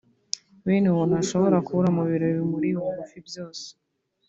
[0.65, 3.65] bene uwo ntashobora kubura mu birori bimuri bugufi byose